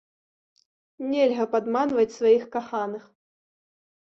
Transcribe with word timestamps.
Нельга 1.09 1.45
падманваць 1.53 2.15
сваіх 2.17 2.43
каханых! 2.57 3.03